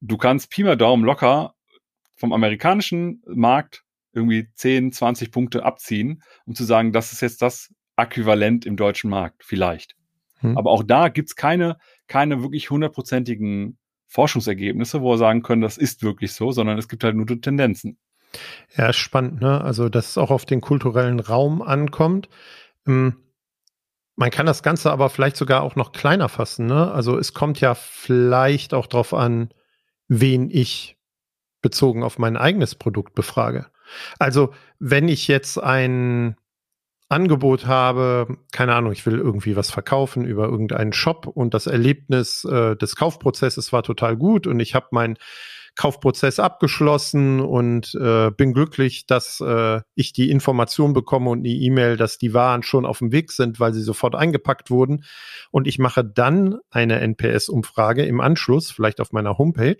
[0.00, 1.54] Du kannst Pi mal Daumen locker
[2.16, 7.72] vom amerikanischen Markt irgendwie 10, 20 Punkte abziehen, um zu sagen, das ist jetzt das
[7.96, 9.94] Äquivalent im deutschen Markt, vielleicht.
[10.38, 10.56] Hm.
[10.56, 16.02] Aber auch da gibt's keine, keine wirklich hundertprozentigen Forschungsergebnisse, wo wir sagen können, das ist
[16.02, 17.98] wirklich so, sondern es gibt halt nur Tendenzen.
[18.76, 19.60] Ja, spannend, ne?
[19.62, 22.28] Also, dass es auch auf den kulturellen Raum ankommt.
[22.86, 23.16] Ähm,
[24.16, 26.66] man kann das Ganze aber vielleicht sogar auch noch kleiner fassen.
[26.66, 26.90] Ne?
[26.90, 29.50] Also es kommt ja vielleicht auch darauf an,
[30.08, 30.96] wen ich
[31.60, 33.66] bezogen auf mein eigenes Produkt befrage.
[34.18, 36.36] Also wenn ich jetzt ein
[37.08, 42.44] Angebot habe, keine Ahnung, ich will irgendwie was verkaufen über irgendeinen Shop und das Erlebnis
[42.44, 45.16] äh, des Kaufprozesses war total gut und ich habe meinen
[45.76, 51.98] Kaufprozess abgeschlossen und äh, bin glücklich, dass äh, ich die Information bekomme und die E-Mail,
[51.98, 55.04] dass die Waren schon auf dem Weg sind, weil sie sofort eingepackt wurden.
[55.50, 59.76] Und ich mache dann eine NPS-Umfrage im Anschluss, vielleicht auf meiner Homepage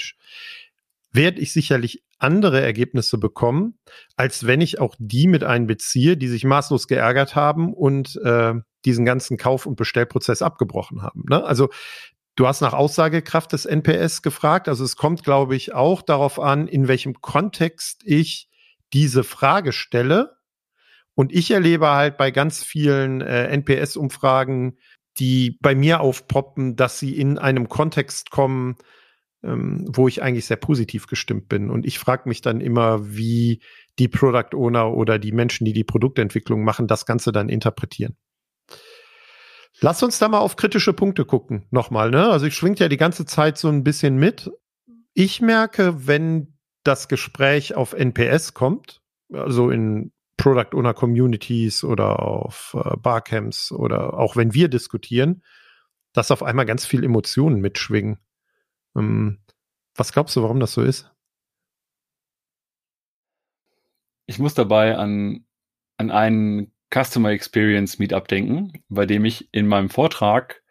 [1.17, 3.79] werde ich sicherlich andere Ergebnisse bekommen,
[4.17, 9.05] als wenn ich auch die mit einbeziehe, die sich maßlos geärgert haben und äh, diesen
[9.05, 11.25] ganzen Kauf- und Bestellprozess abgebrochen haben.
[11.29, 11.45] Ne?
[11.45, 11.69] Also
[12.37, 14.69] du hast nach Aussagekraft des NPS gefragt.
[14.69, 18.49] Also es kommt, glaube ich, auch darauf an, in welchem Kontext ich
[18.93, 20.37] diese Frage stelle.
[21.15, 24.79] Und ich erlebe halt bei ganz vielen äh, NPS-Umfragen,
[25.19, 28.77] die bei mir aufpoppen, dass sie in einem Kontext kommen,
[29.47, 31.71] ähm, wo ich eigentlich sehr positiv gestimmt bin.
[31.71, 33.61] Und ich frage mich dann immer, wie
[33.99, 38.17] die Product Owner oder die Menschen, die die Produktentwicklung machen, das Ganze dann interpretieren.
[39.81, 41.67] Lass uns da mal auf kritische Punkte gucken.
[41.71, 42.29] Nochmal, ne?
[42.29, 44.51] Also ich schwingt ja die ganze Zeit so ein bisschen mit.
[45.13, 52.77] Ich merke, wenn das Gespräch auf NPS kommt, also in Product Owner Communities oder auf
[52.79, 55.43] äh, Barcamps oder auch wenn wir diskutieren,
[56.13, 58.19] dass auf einmal ganz viel Emotionen mitschwingen.
[58.97, 59.39] Ähm,
[59.95, 61.11] was glaubst du, warum das so ist?
[64.27, 65.47] Ich muss dabei an,
[65.97, 70.63] an einen Customer Experience Meetup denken, bei dem ich in meinem Vortrag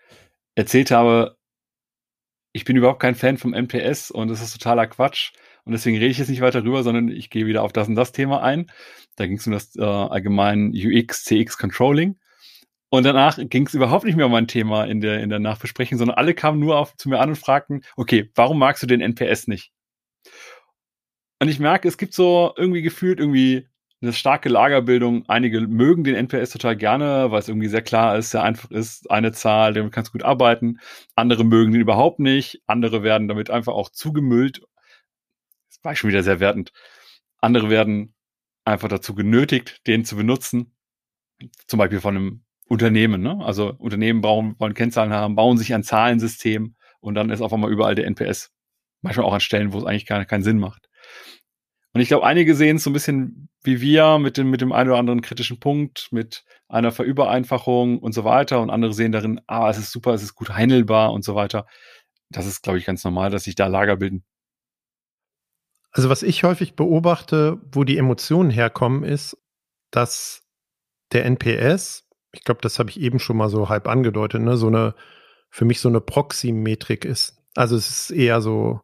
[0.55, 1.37] erzählt habe,
[2.51, 5.33] ich bin überhaupt kein Fan vom NPS und es ist totaler Quatsch.
[5.65, 7.95] Und deswegen rede ich jetzt nicht weiter rüber, sondern ich gehe wieder auf das und
[7.95, 8.71] das Thema ein.
[9.17, 12.17] Da ging es um das äh, allgemein UX, CX Controlling.
[12.95, 15.97] Und danach ging es überhaupt nicht mehr um mein Thema in der, in der Nachbesprechung,
[15.97, 19.01] sondern alle kamen nur auf, zu mir an und fragten, okay, warum magst du den
[19.01, 19.73] NPS nicht?
[21.41, 23.67] Und ich merke, es gibt so irgendwie gefühlt irgendwie
[24.01, 25.25] eine starke Lagerbildung.
[25.27, 29.11] Einige mögen den NPS total gerne, weil es irgendwie sehr klar ist, sehr einfach ist,
[29.11, 30.79] eine Zahl, damit kannst du gut arbeiten.
[31.15, 32.61] Andere mögen den überhaupt nicht.
[32.65, 34.61] Andere werden damit einfach auch zugemüllt.
[35.69, 36.71] Das war schon wieder sehr wertend.
[37.41, 38.13] Andere werden
[38.63, 40.73] einfach dazu genötigt, den zu benutzen.
[41.67, 43.21] Zum Beispiel von einem Unternehmen.
[43.21, 43.39] Ne?
[43.43, 47.71] Also Unternehmen brauchen, wollen Kennzahlen haben, bauen sich ein Zahlensystem und dann ist auf einmal
[47.71, 48.51] überall der NPS.
[49.01, 50.87] Manchmal auch an Stellen, wo es eigentlich gar keinen Sinn macht.
[51.93, 54.71] Und ich glaube, einige sehen es so ein bisschen wie wir mit dem, mit dem
[54.71, 58.61] einen oder anderen kritischen Punkt, mit einer Verübereinfachung und so weiter.
[58.61, 61.65] Und andere sehen darin, ah, es ist super, es ist gut handelbar und so weiter.
[62.29, 64.23] Das ist, glaube ich, ganz normal, dass sich da Lager bilden.
[65.91, 69.37] Also was ich häufig beobachte, wo die Emotionen herkommen, ist,
[69.91, 70.43] dass
[71.13, 72.04] der NPS
[72.35, 74.57] ich glaube, das habe ich eben schon mal so halb angedeutet, ne?
[74.57, 74.95] so eine,
[75.49, 77.37] für mich so eine Proxy-Metrik ist.
[77.55, 78.81] Also es ist eher so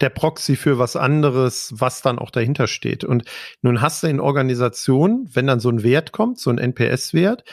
[0.00, 3.04] der Proxy für was anderes, was dann auch dahinter steht.
[3.04, 3.24] Und
[3.62, 7.44] nun hast du in Organisationen, wenn dann so ein Wert kommt, so ein NPS-Wert,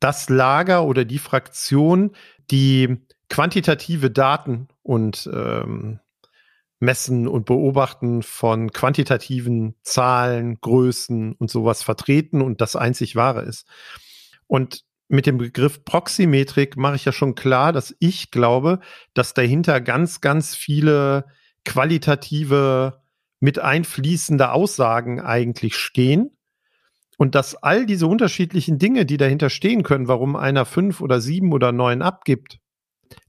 [0.00, 2.12] das Lager oder die Fraktion,
[2.50, 6.00] die quantitative Daten und ähm,
[6.78, 13.66] Messen und Beobachten von quantitativen Zahlen, Größen und sowas vertreten und das einzig wahre ist.
[14.46, 18.80] Und mit dem Begriff Proxymetrik mache ich ja schon klar, dass ich glaube,
[19.12, 21.26] dass dahinter ganz, ganz viele
[21.64, 23.02] qualitative,
[23.40, 26.30] mit einfließende Aussagen eigentlich stehen.
[27.16, 31.52] Und dass all diese unterschiedlichen Dinge, die dahinter stehen können, warum einer fünf oder sieben
[31.52, 32.58] oder neun abgibt,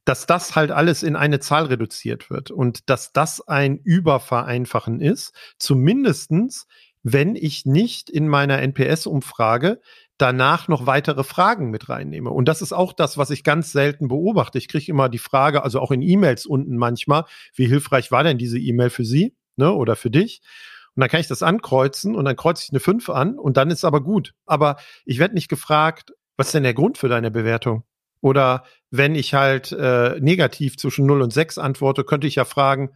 [0.05, 5.35] dass das halt alles in eine Zahl reduziert wird und dass das ein Übervereinfachen ist,
[5.59, 6.65] zumindestens,
[7.03, 9.79] wenn ich nicht in meiner NPS-Umfrage
[10.17, 12.30] danach noch weitere Fragen mit reinnehme.
[12.30, 14.58] Und das ist auch das, was ich ganz selten beobachte.
[14.58, 18.38] Ich kriege immer die Frage, also auch in E-Mails unten manchmal, wie hilfreich war denn
[18.38, 20.41] diese E-Mail für Sie ne, oder für dich?
[20.95, 23.69] Und dann kann ich das ankreuzen und dann kreuze ich eine 5 an und dann
[23.69, 24.34] ist aber gut.
[24.45, 27.84] Aber ich werde nicht gefragt, was ist denn der Grund für deine Bewertung?
[28.21, 32.91] Oder wenn ich halt äh, negativ zwischen 0 und 6 antworte, könnte ich ja fragen,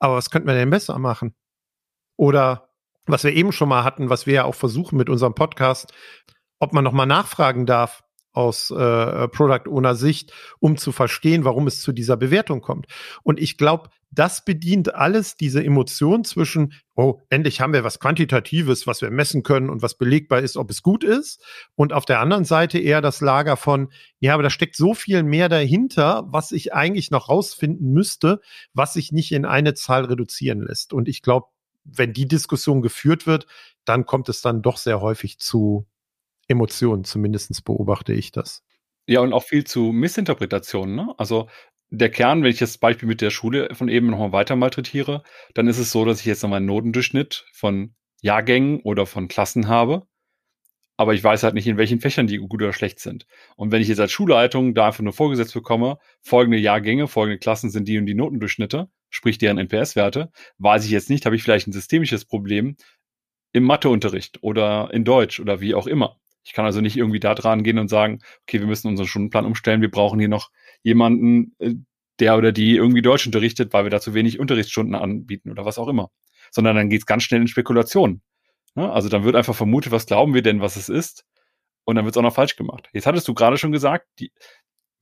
[0.00, 1.34] aber was könnten wir denn besser machen?
[2.16, 2.68] Oder
[3.06, 5.92] was wir eben schon mal hatten, was wir ja auch versuchen mit unserem Podcast,
[6.58, 8.02] ob man nochmal nachfragen darf
[8.36, 12.86] aus äh, Product Owner Sicht, um zu verstehen, warum es zu dieser Bewertung kommt.
[13.22, 18.86] Und ich glaube, das bedient alles diese Emotion zwischen, oh, endlich haben wir was Quantitatives,
[18.86, 21.42] was wir messen können und was belegbar ist, ob es gut ist.
[21.74, 23.88] Und auf der anderen Seite eher das Lager von,
[24.20, 28.40] ja, aber da steckt so viel mehr dahinter, was ich eigentlich noch rausfinden müsste,
[28.74, 30.92] was sich nicht in eine Zahl reduzieren lässt.
[30.92, 31.46] Und ich glaube,
[31.84, 33.46] wenn die Diskussion geführt wird,
[33.84, 35.86] dann kommt es dann doch sehr häufig zu
[36.48, 38.62] Emotionen, zumindest beobachte ich das.
[39.06, 40.94] Ja, und auch viel zu Missinterpretationen.
[40.94, 41.14] Ne?
[41.16, 41.48] Also
[41.90, 45.22] der Kern, wenn ich das Beispiel mit der Schule von eben nochmal weiter malträtiere,
[45.54, 49.68] dann ist es so, dass ich jetzt nochmal einen Notendurchschnitt von Jahrgängen oder von Klassen
[49.68, 50.06] habe.
[50.98, 53.26] Aber ich weiß halt nicht, in welchen Fächern die gut oder schlecht sind.
[53.56, 57.70] Und wenn ich jetzt als Schulleitung da einfach nur vorgesetzt bekomme, folgende Jahrgänge, folgende Klassen
[57.70, 61.68] sind die und die Notendurchschnitte, sprich deren NPS-Werte, weiß ich jetzt nicht, habe ich vielleicht
[61.68, 62.76] ein systemisches Problem
[63.52, 66.18] im Matheunterricht oder in Deutsch oder wie auch immer.
[66.46, 69.44] Ich kann also nicht irgendwie da dran gehen und sagen, okay, wir müssen unseren Stundenplan
[69.44, 70.50] umstellen, wir brauchen hier noch
[70.82, 71.74] jemanden, äh,
[72.20, 75.76] der oder die irgendwie Deutsch unterrichtet, weil wir da zu wenig Unterrichtsstunden anbieten oder was
[75.76, 76.10] auch immer.
[76.52, 78.22] Sondern dann geht's ganz schnell in Spekulationen.
[78.76, 78.90] Ne?
[78.90, 81.24] Also dann wird einfach vermutet, was glauben wir denn, was es ist?
[81.84, 82.88] Und dann wird's auch noch falsch gemacht.
[82.92, 84.30] Jetzt hattest du gerade schon gesagt, die,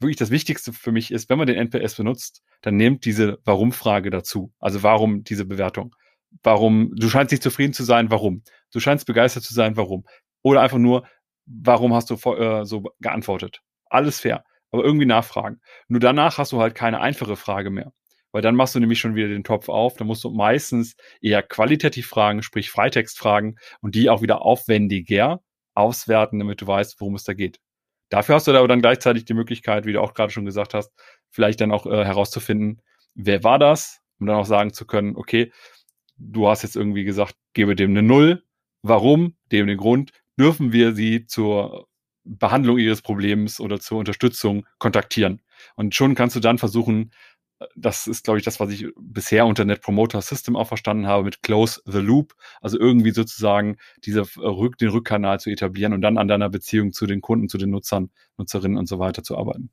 [0.01, 4.11] wirklich das Wichtigste für mich ist, wenn man den NPS benutzt, dann nehmt diese Warum-Frage
[4.11, 4.53] dazu.
[4.59, 5.95] Also warum diese Bewertung?
[6.43, 8.43] Warum, du scheinst nicht zufrieden zu sein, warum?
[8.73, 10.05] Du scheinst begeistert zu sein, warum?
[10.43, 11.07] Oder einfach nur,
[11.47, 13.61] warum hast du äh, so geantwortet?
[13.87, 15.61] Alles fair, aber irgendwie nachfragen.
[15.89, 17.93] Nur danach hast du halt keine einfache Frage mehr.
[18.33, 19.97] Weil dann machst du nämlich schon wieder den Topf auf.
[19.97, 25.41] Dann musst du meistens eher qualitativ fragen, sprich Freitext fragen und die auch wieder aufwendiger
[25.75, 27.61] auswerten, damit du weißt, worum es da geht.
[28.09, 30.93] Dafür hast du aber dann gleichzeitig die Möglichkeit, wie du auch gerade schon gesagt hast,
[31.31, 32.83] vielleicht dann auch äh, herauszufinden,
[33.15, 35.53] wer war das, um dann auch sagen zu können, okay,
[36.17, 38.45] du hast jetzt irgendwie gesagt, gebe dem eine Null.
[38.83, 39.37] Warum?
[39.51, 41.89] Dem den Grund dürfen wir sie zur
[42.25, 45.43] Behandlung ihres Problems oder zur Unterstützung kontaktieren.
[45.77, 47.13] Und schon kannst du dann versuchen,
[47.77, 51.25] das ist, glaube ich, das, was ich bisher unter Net Promoter System auch verstanden habe,
[51.25, 56.19] mit Close the Loop, also irgendwie sozusagen diese, äh, den Rückkanal zu etablieren und dann
[56.19, 59.71] an deiner Beziehung zu den Kunden, zu den Nutzern, Nutzerinnen und so weiter zu arbeiten.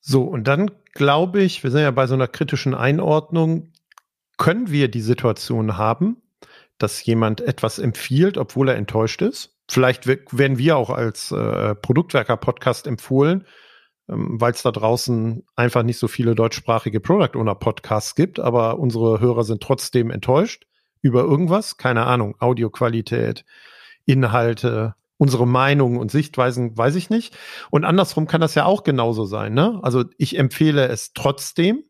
[0.00, 3.72] So, und dann glaube ich, wir sind ja bei so einer kritischen Einordnung,
[4.38, 6.16] können wir die Situation haben,
[6.82, 9.54] dass jemand etwas empfiehlt, obwohl er enttäuscht ist.
[9.70, 13.46] Vielleicht werden wir auch als äh, Produktwerker-Podcast empfohlen,
[14.08, 18.78] ähm, weil es da draußen einfach nicht so viele deutschsprachige Product Owner Podcasts gibt, aber
[18.78, 20.64] unsere Hörer sind trotzdem enttäuscht
[21.02, 23.44] über irgendwas, keine Ahnung, Audioqualität,
[24.06, 27.36] Inhalte, unsere Meinungen und Sichtweisen, weiß ich nicht.
[27.70, 29.52] Und andersrum kann das ja auch genauso sein.
[29.52, 29.78] Ne?
[29.82, 31.84] Also ich empfehle es trotzdem,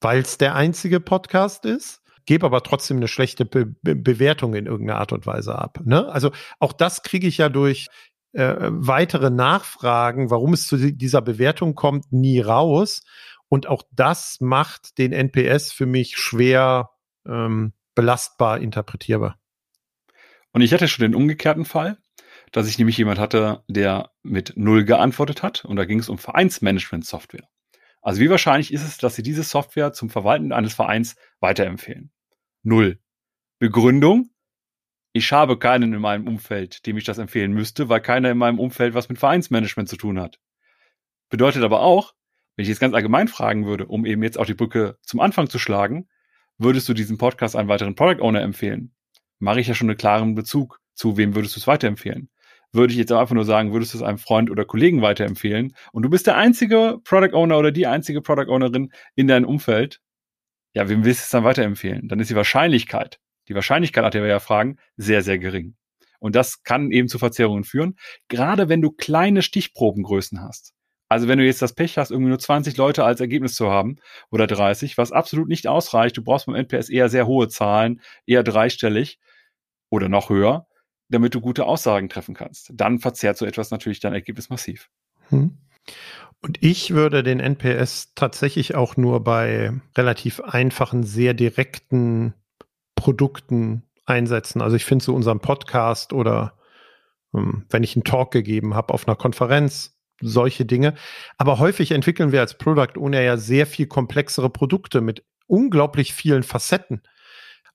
[0.00, 4.66] weil es der einzige Podcast ist gebe aber trotzdem eine schlechte Be Be Bewertung in
[4.66, 5.80] irgendeiner Art und Weise ab.
[5.84, 6.06] Ne?
[6.08, 7.88] Also auch das kriege ich ja durch
[8.34, 13.00] äh, weitere Nachfragen, warum es zu dieser Bewertung kommt, nie raus.
[13.48, 16.90] Und auch das macht den NPS für mich schwer
[17.26, 19.38] ähm, belastbar interpretierbar.
[20.52, 21.96] Und ich hatte schon den umgekehrten Fall,
[22.52, 25.64] dass ich nämlich jemand hatte, der mit Null geantwortet hat.
[25.64, 27.48] Und da ging es um Vereinsmanagement-Software.
[28.02, 32.10] Also wie wahrscheinlich ist es, dass Sie diese Software zum Verwalten eines Vereins weiterempfehlen?
[32.64, 32.98] Null.
[33.60, 34.30] Begründung?
[35.12, 38.58] Ich habe keinen in meinem Umfeld, dem ich das empfehlen müsste, weil keiner in meinem
[38.58, 40.40] Umfeld was mit Vereinsmanagement zu tun hat.
[41.30, 42.14] Bedeutet aber auch,
[42.56, 45.48] wenn ich jetzt ganz allgemein fragen würde, um eben jetzt auch die Brücke zum Anfang
[45.48, 46.08] zu schlagen,
[46.58, 48.92] würdest du diesen Podcast einen weiteren Product Owner empfehlen?
[49.38, 52.28] Mache ich ja schon einen klaren Bezug zu, wem würdest du es weiterempfehlen?
[52.72, 56.02] Würde ich jetzt einfach nur sagen, würdest du es einem Freund oder Kollegen weiterempfehlen und
[56.02, 60.00] du bist der einzige Product Owner oder die einzige Product Ownerin in deinem Umfeld,
[60.78, 62.06] ja, wem willst du es dann weiterempfehlen?
[62.06, 65.74] Dann ist die Wahrscheinlichkeit, die Wahrscheinlichkeit, nach der wir ja fragen, sehr, sehr gering.
[66.20, 67.96] Und das kann eben zu Verzerrungen führen,
[68.28, 70.74] gerade wenn du kleine Stichprobengrößen hast.
[71.08, 73.96] Also wenn du jetzt das Pech hast, irgendwie nur 20 Leute als Ergebnis zu haben
[74.30, 78.44] oder 30, was absolut nicht ausreicht, du brauchst beim NPS eher sehr hohe Zahlen, eher
[78.44, 79.18] dreistellig
[79.90, 80.68] oder noch höher,
[81.08, 82.70] damit du gute Aussagen treffen kannst.
[82.72, 84.90] Dann verzerrt so etwas natürlich dein Ergebnis massiv.
[85.30, 85.58] Hm.
[86.40, 92.34] Und ich würde den NPS tatsächlich auch nur bei relativ einfachen, sehr direkten
[92.94, 94.62] Produkten einsetzen.
[94.62, 96.54] Also ich finde so unseren Podcast oder
[97.34, 100.94] ähm, wenn ich einen Talk gegeben habe auf einer Konferenz, solche Dinge.
[101.36, 106.42] Aber häufig entwickeln wir als Product Owner ja sehr viel komplexere Produkte mit unglaublich vielen
[106.42, 107.02] Facetten.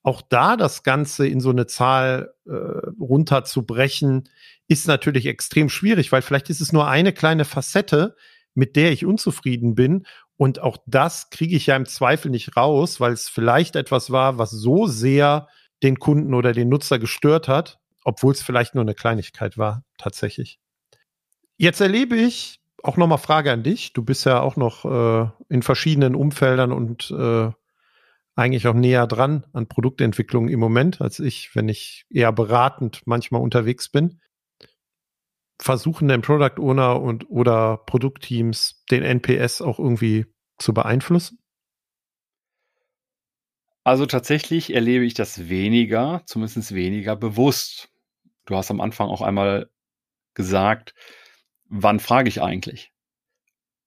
[0.02, 2.52] Auch da das Ganze in so eine Zahl äh,
[3.00, 4.30] runterzubrechen,
[4.68, 8.16] ist natürlich extrem schwierig, weil vielleicht ist es nur eine kleine Facette,
[8.56, 10.06] mit der ich unzufrieden bin.
[10.38, 14.38] Und auch das kriege ich ja im Zweifel nicht raus, weil es vielleicht etwas war,
[14.38, 15.48] was so sehr
[15.84, 20.60] den Kunden oder den Nutzer gestört hat, obwohl es vielleicht nur eine Kleinigkeit war, tatsächlich.
[21.58, 23.94] Jetzt erlebe ich auch nochmal Frage an dich.
[23.94, 27.50] Du bist ja auch noch äh, in verschiedenen Umfeldern und äh,
[28.36, 33.42] eigentlich auch näher dran an Produktentwicklung im Moment als ich, wenn ich eher beratend manchmal
[33.42, 34.20] unterwegs bin
[35.64, 40.26] versuchen denn Product Owner und oder Produktteams den NPS auch irgendwie
[40.58, 41.40] zu beeinflussen?
[43.86, 47.90] Also tatsächlich erlebe ich das weniger, zumindest weniger bewusst.
[48.46, 49.70] Du hast am Anfang auch einmal
[50.34, 50.94] gesagt,
[51.70, 52.92] wann frage ich eigentlich?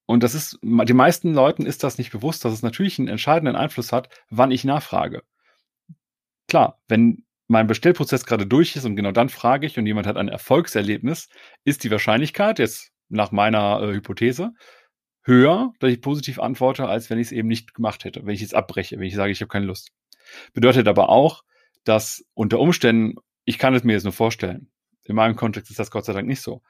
[0.06, 3.56] Und das ist, den meisten Leuten ist das nicht bewusst, dass es natürlich einen entscheidenden
[3.56, 5.24] Einfluss hat, wann ich nachfrage.
[6.48, 10.16] Klar, wenn mein Bestellprozess gerade durch ist und genau dann frage ich und jemand hat
[10.16, 11.28] ein Erfolgserlebnis,
[11.64, 14.52] ist die Wahrscheinlichkeit, jetzt nach meiner äh, Hypothese,
[15.22, 18.42] höher, dass ich positiv antworte, als wenn ich es eben nicht gemacht hätte, wenn ich
[18.42, 19.90] es abbreche, wenn ich sage, ich habe keine Lust.
[20.54, 21.42] Bedeutet aber auch,
[21.85, 24.70] dass unter Umständen, ich kann es mir jetzt nur vorstellen,
[25.04, 26.62] in meinem Kontext ist das Gott sei Dank nicht so,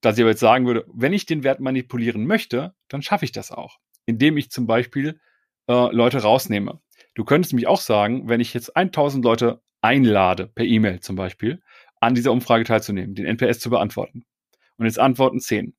[0.00, 3.32] dass ich aber jetzt sagen würde, wenn ich den Wert manipulieren möchte, dann schaffe ich
[3.32, 5.20] das auch, indem ich zum Beispiel
[5.68, 6.80] äh, Leute rausnehme.
[7.14, 11.62] Du könntest mich auch sagen, wenn ich jetzt 1000 Leute einlade, per E-Mail zum Beispiel,
[12.00, 14.24] an dieser Umfrage teilzunehmen, den NPS zu beantworten.
[14.76, 15.74] Und jetzt antworten 10.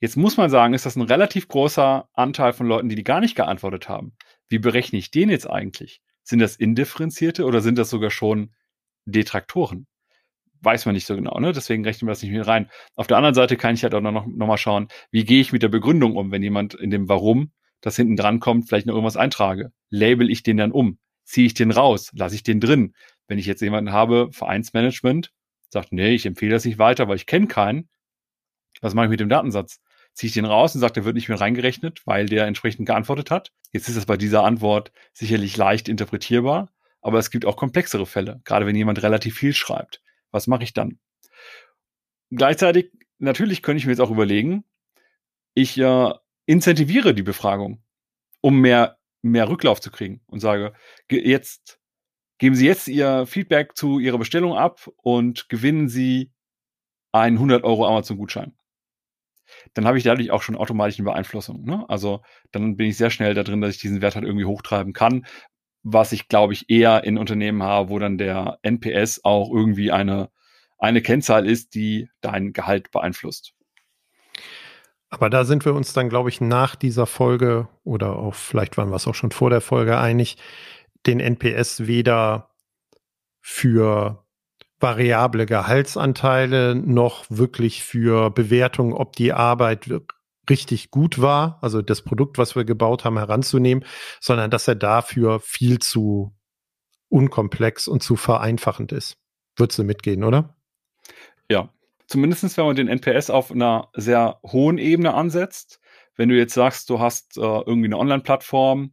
[0.00, 3.20] Jetzt muss man sagen, ist das ein relativ großer Anteil von Leuten, die die gar
[3.20, 4.16] nicht geantwortet haben.
[4.48, 6.02] Wie berechne ich den jetzt eigentlich?
[6.24, 8.52] Sind das Indifferenzierte oder sind das sogar schon
[9.06, 9.86] Detraktoren?
[10.62, 11.52] weiß man nicht so genau, ne?
[11.52, 12.70] Deswegen rechnen wir das nicht mit rein.
[12.94, 15.52] Auf der anderen Seite kann ich halt auch noch, noch mal schauen, wie gehe ich
[15.52, 18.94] mit der Begründung um, wenn jemand in dem Warum, das hinten dran kommt, vielleicht noch
[18.94, 19.72] irgendwas eintrage.
[19.90, 20.98] Label ich den dann um?
[21.32, 22.10] Ziehe ich den raus?
[22.12, 22.94] Lasse ich den drin?
[23.26, 25.32] Wenn ich jetzt jemanden habe, Vereinsmanagement,
[25.70, 27.88] sagt, nee, ich empfehle das nicht weiter, weil ich kenne keinen.
[28.82, 29.80] Was mache ich mit dem Datensatz?
[30.12, 33.30] Ziehe ich den raus und sagt, der wird nicht mehr reingerechnet, weil der entsprechend geantwortet
[33.30, 33.50] hat.
[33.72, 38.42] Jetzt ist das bei dieser Antwort sicherlich leicht interpretierbar, aber es gibt auch komplexere Fälle,
[38.44, 40.02] gerade wenn jemand relativ viel schreibt.
[40.32, 40.98] Was mache ich dann?
[42.30, 44.64] Gleichzeitig, natürlich könnte ich mir jetzt auch überlegen,
[45.54, 46.12] ich äh,
[46.44, 47.82] incentiviere die Befragung,
[48.42, 50.74] um mehr, mehr Rücklauf zu kriegen und sage,
[51.10, 51.80] jetzt
[52.38, 56.32] geben Sie jetzt Ihr Feedback zu Ihrer Bestellung ab und gewinnen Sie
[57.12, 58.54] einen 100 Euro Amazon-Gutschein.
[59.74, 61.64] Dann habe ich dadurch auch schon automatisch eine Beeinflussung.
[61.64, 61.84] Ne?
[61.88, 64.92] Also dann bin ich sehr schnell da drin, dass ich diesen Wert halt irgendwie hochtreiben
[64.92, 65.26] kann,
[65.82, 70.30] was ich, glaube ich, eher in Unternehmen habe, wo dann der NPS auch irgendwie eine,
[70.78, 73.54] eine Kennzahl ist, die dein Gehalt beeinflusst.
[75.12, 78.88] Aber da sind wir uns dann, glaube ich, nach dieser Folge oder auch vielleicht waren
[78.88, 80.38] wir es auch schon vor der Folge einig,
[81.04, 82.54] den NPS weder
[83.42, 84.24] für
[84.80, 89.90] variable Gehaltsanteile noch wirklich für Bewertung, ob die Arbeit
[90.48, 93.84] richtig gut war, also das Produkt, was wir gebaut haben, heranzunehmen,
[94.18, 96.34] sondern dass er dafür viel zu
[97.10, 99.18] unkomplex und zu vereinfachend ist.
[99.56, 100.56] Würdest du mitgehen, oder?
[101.50, 101.68] Ja,
[102.12, 105.80] zumindest wenn man den NPS auf einer sehr hohen Ebene ansetzt.
[106.14, 108.92] Wenn du jetzt sagst, du hast äh, irgendwie eine Online-Plattform,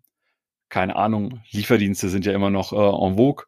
[0.69, 3.43] keine Ahnung, Lieferdienste sind ja immer noch äh, en vogue.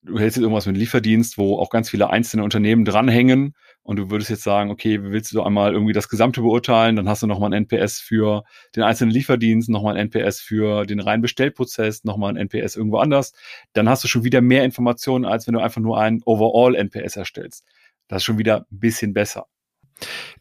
[0.00, 4.10] Du hältst jetzt irgendwas mit Lieferdienst, wo auch ganz viele einzelne Unternehmen dranhängen und du
[4.10, 7.52] würdest jetzt sagen, okay, willst du einmal irgendwie das Gesamte beurteilen, dann hast du nochmal
[7.52, 12.48] ein NPS für den einzelnen Lieferdienst, nochmal ein NPS für den reinen Bestellprozess, nochmal ein
[12.48, 13.34] NPS irgendwo anders,
[13.74, 17.66] dann hast du schon wieder mehr Informationen, als wenn du einfach nur einen Overall-NPS erstellst.
[18.08, 19.46] Das ist schon wieder ein bisschen besser.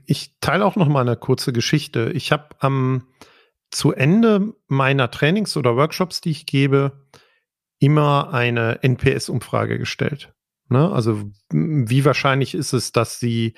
[0.06, 2.12] Ich teile auch noch mal eine kurze Geschichte.
[2.14, 3.08] Ich habe am
[3.72, 7.08] zu Ende meiner Trainings oder Workshops, die ich gebe,
[7.80, 10.34] immer eine NPS-Umfrage gestellt.
[10.70, 10.92] Ne?
[10.92, 13.56] Also wie wahrscheinlich ist es, dass Sie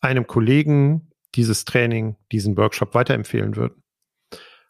[0.00, 3.82] einem Kollegen dieses Training, diesen Workshop weiterempfehlen würden?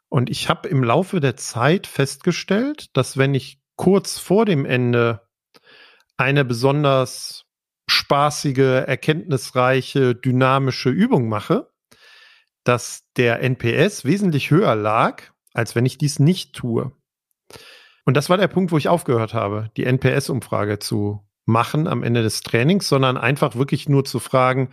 [0.09, 5.22] Und ich habe im Laufe der Zeit festgestellt, dass wenn ich kurz vor dem Ende
[6.16, 7.46] eine besonders
[7.88, 11.70] spaßige, erkenntnisreiche, dynamische Übung mache,
[12.64, 15.22] dass der NPS wesentlich höher lag,
[15.55, 16.92] als wenn ich dies nicht tue.
[18.05, 22.22] Und das war der Punkt, wo ich aufgehört habe, die NPS-Umfrage zu machen am Ende
[22.22, 24.70] des Trainings, sondern einfach wirklich nur zu fragen,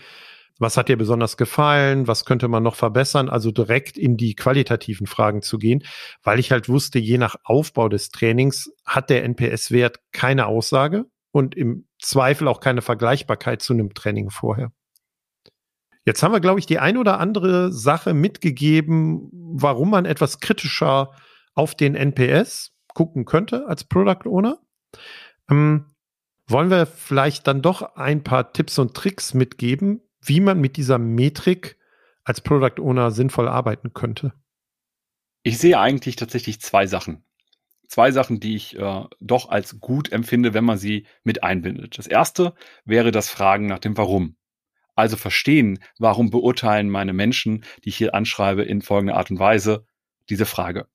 [0.59, 5.07] was hat dir besonders gefallen, was könnte man noch verbessern, also direkt in die qualitativen
[5.07, 5.83] Fragen zu gehen,
[6.21, 11.55] weil ich halt wusste, je nach Aufbau des Trainings hat der NPS-Wert keine Aussage und
[11.55, 14.71] im Zweifel auch keine Vergleichbarkeit zu einem Training vorher.
[16.05, 21.11] Jetzt haben wir, glaube ich, die ein oder andere Sache mitgegeben, warum man etwas kritischer
[21.53, 24.59] auf den NPS gucken könnte als Product Owner.
[25.49, 25.93] Ähm,
[26.47, 30.97] wollen wir vielleicht dann doch ein paar Tipps und Tricks mitgeben, wie man mit dieser
[30.97, 31.77] Metrik
[32.25, 34.33] als Product Owner sinnvoll arbeiten könnte?
[35.43, 37.23] Ich sehe eigentlich tatsächlich zwei Sachen.
[37.93, 41.99] Zwei Sachen, die ich äh, doch als gut empfinde, wenn man sie mit einbindet.
[41.99, 44.35] Das erste wäre das Fragen nach dem Warum.
[44.95, 49.85] Also verstehen, warum beurteilen meine Menschen, die ich hier anschreibe, in folgender Art und Weise
[50.27, 50.87] diese Frage.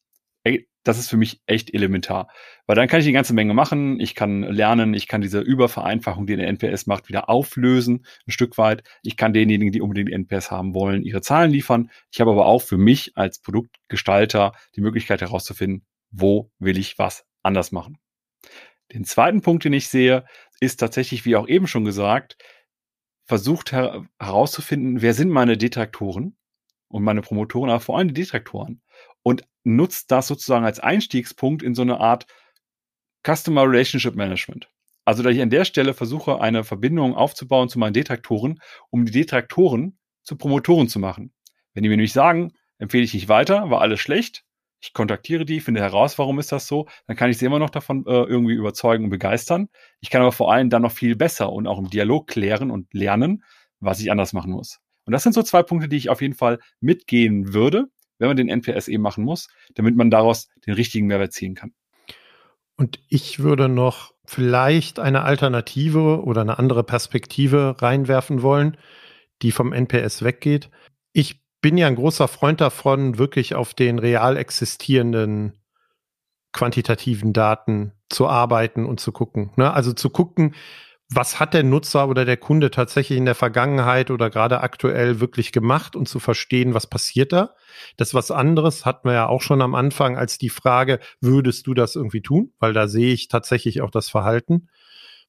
[0.42, 2.32] Ey, das ist für mich echt elementar.
[2.66, 4.00] Weil dann kann ich eine ganze Menge machen.
[4.00, 8.58] Ich kann lernen, ich kann diese Übervereinfachung, die der NPS macht, wieder auflösen, ein Stück
[8.58, 8.82] weit.
[9.04, 11.92] Ich kann denjenigen, die unbedingt NPS haben wollen, ihre Zahlen liefern.
[12.10, 17.26] Ich habe aber auch für mich als Produktgestalter die Möglichkeit herauszufinden, wo will ich was
[17.42, 17.98] anders machen.
[18.92, 20.24] Den zweiten Punkt, den ich sehe,
[20.60, 22.36] ist tatsächlich, wie auch eben schon gesagt,
[23.26, 26.36] versucht her herauszufinden, wer sind meine Detraktoren
[26.88, 28.80] und meine Promotoren, aber vor allem die Detraktoren
[29.22, 32.26] und nutzt das sozusagen als Einstiegspunkt in so eine Art
[33.26, 34.70] Customer Relationship Management.
[35.04, 39.12] Also, dass ich an der Stelle versuche, eine Verbindung aufzubauen zu meinen Detraktoren, um die
[39.12, 41.32] Detraktoren zu Promotoren zu machen.
[41.72, 44.44] Wenn die mir nämlich sagen, empfehle ich nicht weiter, war alles schlecht,
[44.80, 47.70] ich kontaktiere die, finde heraus, warum ist das so, dann kann ich sie immer noch
[47.70, 49.68] davon äh, irgendwie überzeugen und begeistern.
[50.00, 52.92] Ich kann aber vor allem dann noch viel besser und auch im Dialog klären und
[52.94, 53.44] lernen,
[53.80, 54.80] was ich anders machen muss.
[55.04, 57.86] Und das sind so zwei Punkte, die ich auf jeden Fall mitgehen würde,
[58.18, 61.72] wenn man den NPS eben machen muss, damit man daraus den richtigen Mehrwert ziehen kann.
[62.76, 68.76] Und ich würde noch vielleicht eine Alternative oder eine andere Perspektive reinwerfen wollen,
[69.42, 70.70] die vom NPS weggeht.
[71.12, 75.54] Ich bin ja ein großer Freund davon, wirklich auf den real existierenden
[76.52, 79.52] quantitativen Daten zu arbeiten und zu gucken.
[79.56, 79.72] Ne?
[79.72, 80.54] Also zu gucken,
[81.10, 85.52] was hat der Nutzer oder der Kunde tatsächlich in der Vergangenheit oder gerade aktuell wirklich
[85.52, 87.54] gemacht und zu verstehen, was passiert da.
[87.96, 91.74] Das was anderes, hatten wir ja auch schon am Anfang als die Frage, würdest du
[91.74, 92.52] das irgendwie tun?
[92.58, 94.68] Weil da sehe ich tatsächlich auch das Verhalten.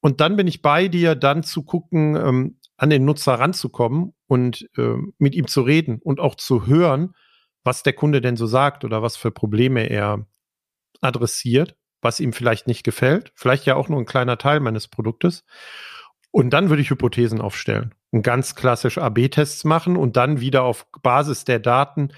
[0.02, 4.70] Und dann bin ich bei dir, dann zu gucken, ähm, an den Nutzer ranzukommen und
[4.78, 7.16] äh, mit ihm zu reden und auch zu hören,
[7.64, 10.28] was der Kunde denn so sagt oder was für Probleme er
[11.02, 15.46] adressiert, was ihm vielleicht nicht gefällt, vielleicht ja auch nur ein kleiner Teil meines Produktes.
[16.32, 20.86] Und dann würde ich Hypothesen aufstellen und ganz klassisch AB-Tests machen und dann wieder auf
[21.02, 22.14] Basis der Daten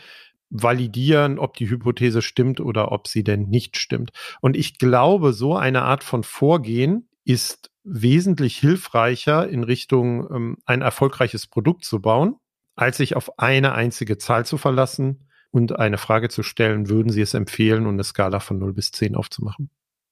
[0.50, 4.12] validieren, ob die Hypothese stimmt oder ob sie denn nicht stimmt.
[4.42, 10.82] Und ich glaube, so eine Art von Vorgehen ist wesentlich hilfreicher in Richtung ähm, ein
[10.82, 12.36] erfolgreiches Produkt zu bauen,
[12.76, 17.22] als sich auf eine einzige Zahl zu verlassen und eine Frage zu stellen, würden Sie
[17.22, 19.70] es empfehlen und eine Skala von 0 bis 10 aufzumachen.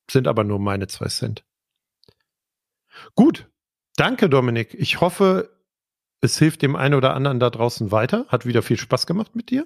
[0.10, 1.46] Sind aber nur meine zwei Cent.
[3.16, 3.50] Gut.
[3.96, 4.74] Danke, Dominik.
[4.74, 5.50] Ich hoffe,
[6.22, 8.26] es hilft dem einen oder anderen da draußen weiter.
[8.28, 9.66] Hat wieder viel Spaß gemacht mit dir.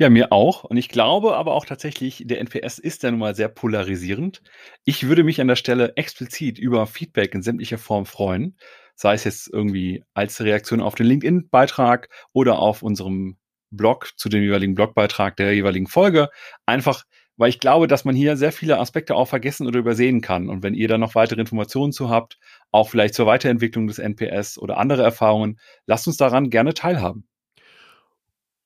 [0.00, 0.62] Ja, mir auch.
[0.64, 4.42] Und ich glaube aber auch tatsächlich, der NPS ist ja nun mal sehr polarisierend.
[4.84, 8.56] Ich würde mich an der Stelle explizit über Feedback in sämtlicher Form freuen.
[8.94, 13.38] Sei es jetzt irgendwie als Reaktion auf den LinkedIn-Beitrag oder auf unserem
[13.70, 16.28] Blog zu dem jeweiligen Blogbeitrag der jeweiligen Folge.
[16.64, 17.04] Einfach,
[17.36, 20.48] weil ich glaube, dass man hier sehr viele Aspekte auch vergessen oder übersehen kann.
[20.48, 22.38] Und wenn ihr da noch weitere Informationen zu habt,
[22.70, 27.26] auch vielleicht zur Weiterentwicklung des NPS oder andere Erfahrungen, lasst uns daran gerne teilhaben.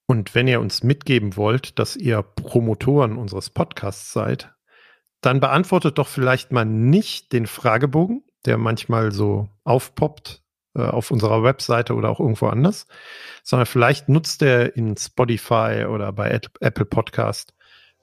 [0.06, 4.52] Und wenn ihr uns mitgeben wollt, dass ihr Promotoren unseres Podcasts seid,
[5.20, 10.42] dann beantwortet doch vielleicht mal nicht den Fragebogen, der manchmal so aufpoppt
[10.74, 12.86] äh, auf unserer Webseite oder auch irgendwo anders,
[13.42, 17.54] sondern vielleicht nutzt er in Spotify oder bei Apple Podcast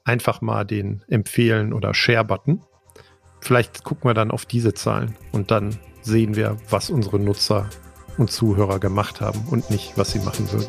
[0.04, 2.64] einfach mal den Empfehlen oder Share-Button.
[3.40, 7.68] Vielleicht gucken wir dann auf diese Zahlen und dann sehen wir, was unsere Nutzer
[8.18, 10.68] und Zuhörer gemacht haben und nicht, was sie machen würden.